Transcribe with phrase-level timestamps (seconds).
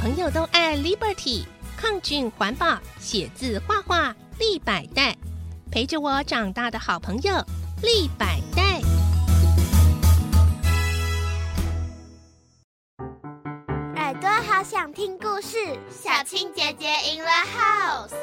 [0.00, 1.44] 朋友都爱 Liberty，
[1.76, 5.14] 抗菌环保，写字画画，立百代，
[5.70, 7.34] 陪着我长大的好朋友，
[7.82, 8.80] 立百代。
[13.96, 15.58] 耳朵好想听故事，
[15.90, 17.28] 小青姐姐 in the
[17.60, 18.14] house。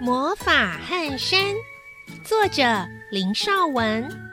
[0.00, 1.38] 魔法汗衫，
[2.24, 2.62] 作者
[3.10, 4.27] 林少文。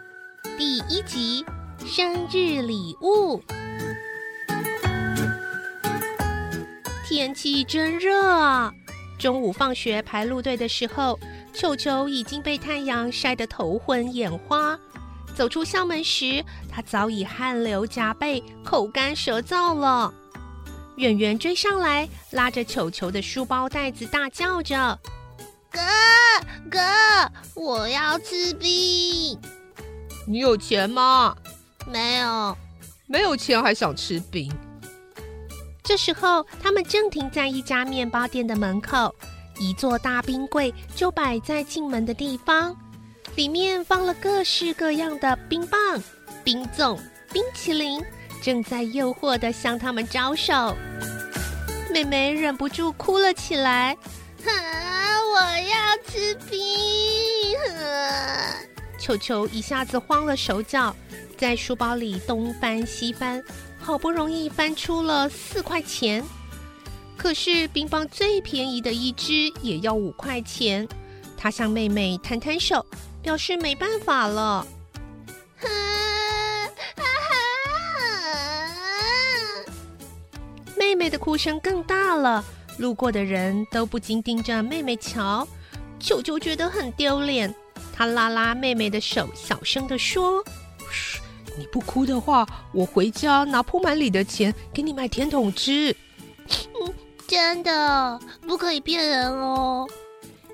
[0.57, 1.45] 第一集，
[1.85, 3.43] 生日礼物。
[7.05, 8.73] 天气真热啊！
[9.19, 11.19] 中午放学排路队的时候，
[11.53, 14.79] 球球已经被太阳晒得头昏眼花。
[15.35, 16.41] 走出校门时，
[16.71, 20.13] 他早已汗流浃背、口干舌燥了。
[20.95, 24.97] 圆圆追上来，拉着球球的书包带子，大叫着
[25.69, 25.81] ：“哥
[26.71, 26.79] 哥，
[27.55, 29.37] 我要吃冰！”
[30.27, 31.35] 你有钱吗？
[31.87, 32.57] 没有，
[33.05, 34.51] 没有钱还想吃冰。
[35.83, 39.13] 这时候，他们正停在一家面包店的门口，
[39.59, 42.75] 一座大冰柜就摆在进门的地方，
[43.35, 45.79] 里面放了各式各样的冰棒、
[46.43, 46.99] 冰粽、
[47.31, 48.03] 冰淇淋，
[48.41, 50.75] 正在诱惑的向他们招手。
[51.91, 53.95] 妹妹忍不住哭了起来
[54.43, 54.51] ：“啊，
[55.33, 58.74] 我要吃冰！”啊
[59.05, 60.95] 球球一下子慌了手脚，
[61.37, 63.43] 在书包里东翻西翻，
[63.77, 66.23] 好不容易翻出了四块钱。
[67.15, 70.87] 可是冰棒最便宜的一支也要五块钱。
[71.37, 72.83] 他向妹妹摊摊手，
[73.21, 74.65] 表示没办法了。
[80.75, 82.43] 妹妹的哭声更大了，
[82.79, 85.47] 路过的人都不禁盯着妹妹瞧。
[85.99, 87.53] 球球觉得很丢脸。
[87.95, 90.43] 他拉拉妹妹的手，小声地说
[90.91, 91.21] ：“嘘，
[91.57, 95.95] 你不哭的话，我回家拿铺满里的钱给你买甜筒吃。
[96.75, 96.93] ”“嗯，
[97.25, 99.87] 真的，不可以骗人哦。”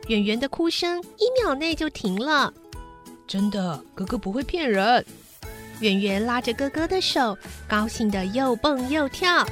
[0.07, 2.53] 圆圆的哭声一秒内就停了。
[3.27, 5.03] “真的，哥哥不会骗人。”
[5.81, 7.35] 圆圆拉着哥哥的手，
[7.67, 9.43] 高兴的又蹦又跳。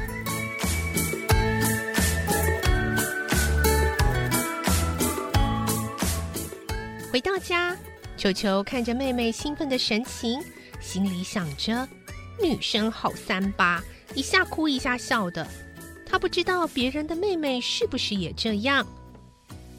[7.11, 7.75] 回到家，
[8.19, 10.41] 球球看着妹妹兴奋的神情，
[10.81, 11.87] 心里想着：
[12.37, 13.81] 女生好三八，
[14.13, 15.47] 一下哭一下笑的。
[16.05, 18.85] 他不知道别人的妹妹是不是也这样。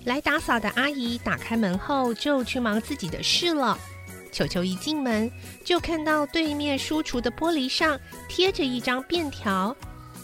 [0.06, 3.78] 来打扫的阿姨打开门后，就去忙自己的事了。
[4.32, 5.30] 球球一进门，
[5.62, 9.76] 就看到对面书橱的玻璃上贴着一张便条。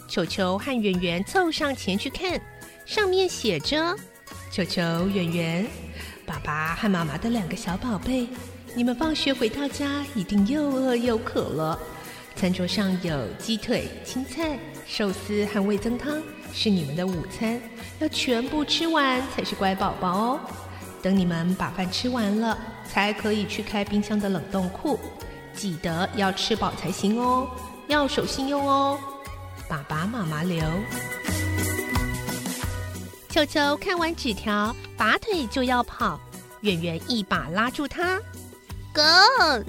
[0.07, 2.41] 球球和圆圆凑上前去看，
[2.83, 3.95] 上面写着
[4.49, 5.67] ：“球球，圆圆。”
[6.27, 8.27] 爸爸和妈妈的两个小宝贝，
[8.75, 11.79] 你们放学回到家一定又饿又渴了。
[12.35, 16.21] 餐桌上有鸡腿、青菜、寿司和味增汤，
[16.51, 17.59] 是你们的午餐，
[17.99, 20.39] 要全部吃完才是乖宝宝哦。
[21.01, 24.99] 等你们把饭吃完了，才可以去开冰箱的冷冻库，
[25.53, 27.47] 记得要吃饱才行哦，
[27.87, 28.99] 要守信用哦。
[29.69, 30.59] 爸爸妈妈留。
[33.37, 36.19] 裘裘看完纸条，拔腿就要跑，
[36.61, 38.19] 圆圆一把拉住他
[38.91, 39.03] ：“哥，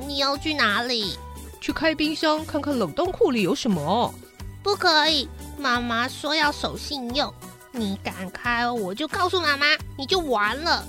[0.07, 1.19] 你要去哪里？
[1.61, 4.15] 去开冰箱看看冷冻库里有什么？
[4.63, 7.31] 不可以，妈妈说要守信用。
[7.71, 9.67] 你敢开，我就告诉妈妈，
[9.99, 10.83] 你就完了。”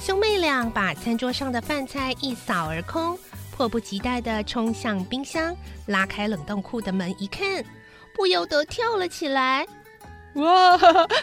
[0.00, 3.18] 兄妹俩把餐桌上的饭菜一扫而空，
[3.50, 5.52] 迫不及待地冲向冰箱，
[5.86, 7.64] 拉开冷冻库的门一看，
[8.14, 9.66] 不由得跳了起来。
[10.34, 10.78] 哇，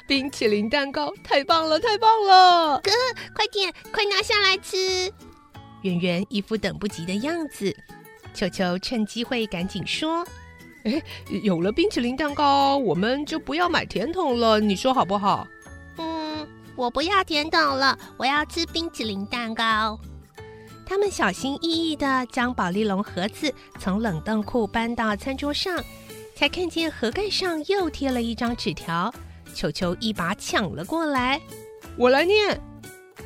[0.06, 2.80] 冰淇淋蛋糕太棒了，太棒了！
[2.82, 2.92] 哥，
[3.34, 5.12] 快点，快拿下来吃！
[5.82, 7.76] 圆圆一副等不及的样子，
[8.34, 10.24] 球球趁机会赶紧说
[10.86, 11.02] ：“哎，
[11.42, 15.48] 有了冰淇淋蛋糕，我们就不要买甜筒了，你说好不好？”
[15.98, 20.00] 嗯，我不要甜筒了，我要吃冰淇淋蛋糕。
[20.86, 25.84] 他们小心翼翼地将保丽龙盒子从冷冻库搬到餐桌上。
[26.40, 29.14] 才看见盒盖上又贴了一张纸条，
[29.54, 31.38] 球球一把抢了过来。
[31.98, 32.58] 我来念：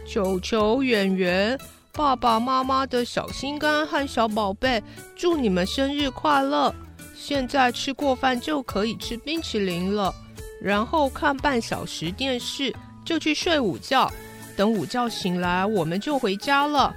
[0.04, 1.56] 球球圆圆，
[1.92, 4.81] 爸爸妈妈的小心肝和小宝贝，
[5.15, 6.74] 祝你们生日快乐！
[7.15, 10.12] 现在吃过饭就可以吃冰淇淋了，
[10.60, 12.74] 然后看半小时电视
[13.06, 14.12] 就去睡午觉。
[14.57, 16.92] 等午觉醒来，我们就回家了。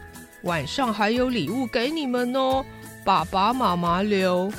[0.45, 2.65] 晚上还有礼物给你们哦，
[3.05, 4.51] 爸爸妈妈留。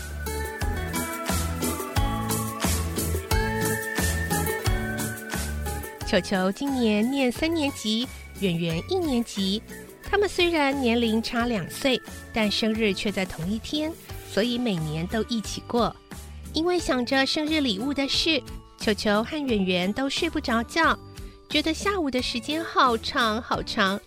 [6.08, 8.08] 球球今年念三年级，
[8.40, 9.62] 圆圆一年级。
[10.10, 12.02] 他们虽然年龄差两岁，
[12.32, 13.92] 但生日却在同一天，
[14.32, 15.94] 所以每年都一起过。
[16.54, 18.42] 因为想着生日礼物的事，
[18.80, 20.98] 球球和圆圆都睡不着觉，
[21.50, 24.00] 觉得下午的时间好长好长。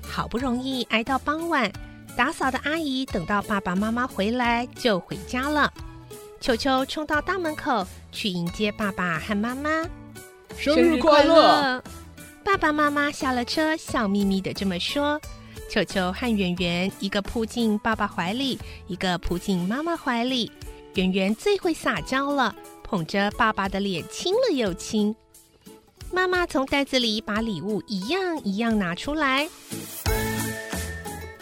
[0.00, 1.68] 好不容易挨到傍晚，
[2.16, 5.72] 打扫的阿姨等到爸爸妈妈回来就回家了。
[6.40, 9.84] 球球冲到大门口去迎接爸爸和妈妈，
[10.58, 11.80] 生日快乐！
[12.42, 15.20] 爸爸妈妈下了车，笑眯眯的这么说。
[15.70, 18.58] 球球和圆圆一个扑进爸爸怀里，
[18.88, 20.50] 一个扑进妈妈怀里。
[20.94, 22.52] 圆圆最会撒娇了，
[22.82, 25.14] 捧着爸爸的脸亲了又亲。
[26.10, 29.48] 妈妈从袋子里把礼物一样一样拿出来，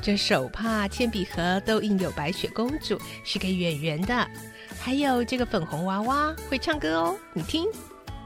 [0.02, 4.28] 这手帕、铅笔盒都印有白雪公主，是给圆圆的。
[4.78, 7.66] 还有这个粉红娃娃会唱歌哦，你听。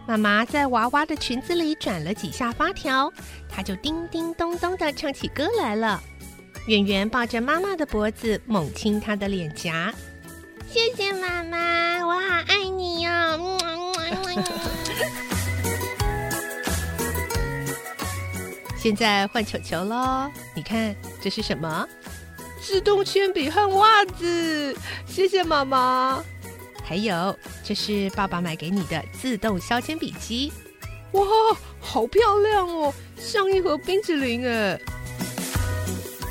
[0.07, 3.13] 妈妈在娃娃的裙子里转了几下发条，
[3.49, 6.03] 她就叮叮咚咚地唱起歌来了。
[6.67, 9.95] 圆圆抱着妈妈的脖子，猛亲她的脸颊。
[10.69, 13.59] 谢谢妈妈，我好爱你哦。
[18.77, 21.87] 现在换球球喽，你看这是什么？
[22.61, 24.77] 自动铅笔和袜子。
[25.07, 26.23] 谢谢妈妈。
[26.91, 30.53] 还有，这是爸爸买给你的自动削铅笔机，
[31.13, 31.23] 哇，
[31.79, 34.77] 好漂亮哦，像一盒冰淇淋哎。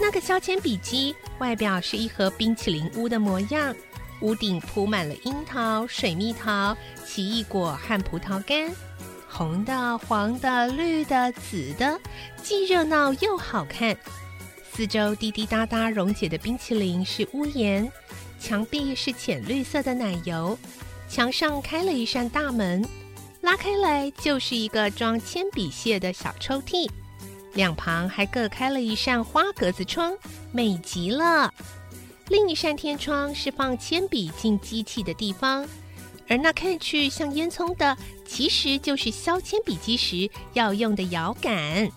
[0.01, 3.73] 那个削铅笔机外表是一盒冰淇淋屋的模样，
[4.19, 6.75] 屋顶铺满了樱桃、水蜜桃、
[7.06, 8.69] 奇异果和葡萄干，
[9.29, 11.97] 红的、黄的、绿的、紫的，
[12.44, 13.95] 既热闹又好看。
[14.73, 17.89] 四周滴滴答答溶解的冰淇淋是屋檐。
[18.39, 20.57] 墙壁是浅绿色的奶油，
[21.09, 22.83] 墙上开了一扇大门，
[23.41, 26.89] 拉开来就是一个装铅笔屑的小抽屉，
[27.53, 30.18] 两旁还各开了一扇花格子窗，
[30.51, 31.53] 美极了。
[32.30, 35.68] 另一扇天窗是放铅笔进机器的地方，
[36.27, 41.89] 而那看去像烟囱的，其实就是削铅笔机时要用的摇杆。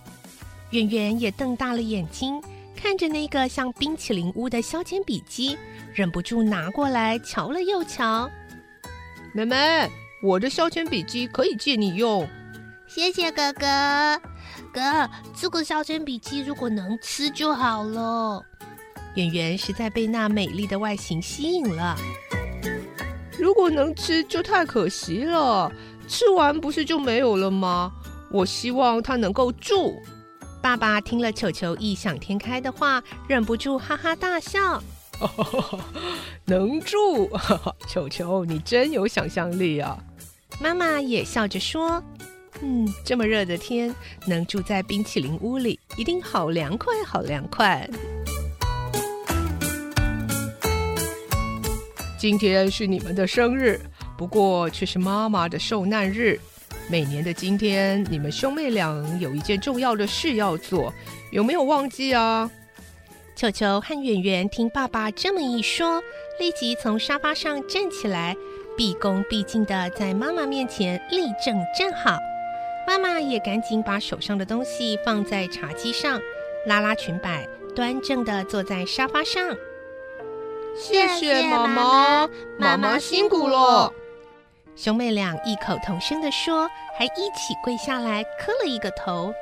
[0.70, 2.42] 圆圆也瞪大了眼睛。
[2.82, 5.56] 看着那个像冰淇淋屋的削铅笔机，
[5.94, 8.28] 忍不住拿过来瞧了又瞧。
[9.32, 9.88] 妹妹，
[10.20, 12.28] 我的削铅笔机可以借你用。
[12.88, 14.20] 谢谢哥哥。
[14.72, 18.44] 哥，这个削铅笔机如果能吃就好了。
[19.14, 21.96] 圆圆实在被那美丽的外形吸引了。
[23.38, 25.70] 如果能吃就太可惜了，
[26.08, 27.92] 吃完不是就没有了吗？
[28.32, 30.02] 我希望它能够住。
[30.62, 34.80] 爸爸听了球球异想天开的话，忍不住哈哈大笑。
[36.46, 37.28] 能住，
[37.88, 39.98] 球球，你真有想象力啊！
[40.60, 42.00] 妈妈也笑着说
[42.62, 43.92] ：“嗯，这么热的天，
[44.26, 47.88] 能住在冰淇淋屋里，一定好凉快，好凉快。”
[52.16, 53.80] 今天是你们的生日，
[54.16, 56.38] 不过却是妈妈的受难日。
[56.88, 60.92] 每年的今天，你们兄妹俩有一件重要的事要做，
[61.30, 62.50] 有没有忘记啊？
[63.34, 66.02] 球球和圆圆听爸爸这么一说，
[66.38, 68.36] 立即从沙发上站起来，
[68.76, 72.18] 毕恭毕敬的在妈妈面前立正站好。
[72.86, 76.20] 妈妈也赶紧把手上的东西放在茶几上，
[76.66, 79.56] 拉拉裙摆，端正的坐在沙发上。
[80.76, 82.28] 谢谢妈妈，
[82.58, 83.92] 妈妈辛苦了。
[84.74, 89.32] 兄妹俩异口同声地说，还一起跪下来磕了一个头。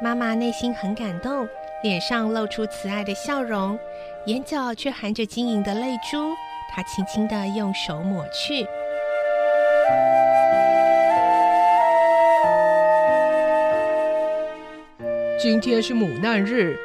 [0.00, 1.48] 妈妈内心很感动，
[1.82, 3.76] 脸上露出慈爱的笑容，
[4.26, 6.32] 眼角却含着晶莹的泪珠。
[6.70, 8.64] 她轻轻地用手抹去。
[15.40, 16.78] 今天是母难日，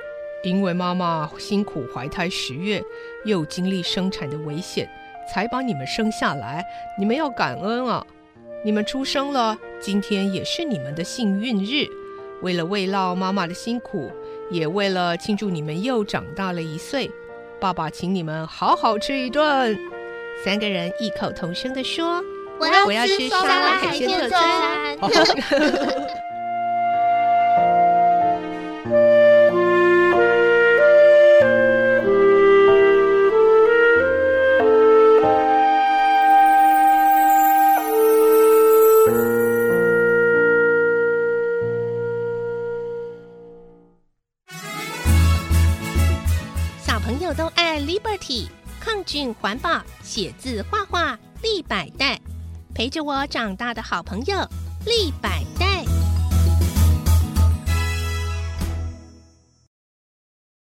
[0.44, 2.84] 因为妈妈辛苦怀胎十月，
[3.24, 4.90] 又经历生产的危险。
[5.32, 6.66] 才把你们生下来，
[6.98, 8.06] 你们要感恩啊！
[8.66, 11.88] 你们出生了，今天也是你们的幸运日。
[12.42, 14.12] 为了慰劳妈妈的辛苦，
[14.52, 17.10] 也为了庆祝你们又长大了一岁，
[17.60, 19.78] 爸爸请你们好好吃一顿。
[20.44, 22.22] 三个人异口同声地说
[22.60, 24.98] ：“我要吃沙拉海鲜特餐。”
[47.34, 48.48] 都爱 Liberty，
[48.80, 52.20] 抗菌环保，写字画画，立百代，
[52.74, 54.38] 陪着我长大的好朋友，
[54.86, 55.67] 立百代。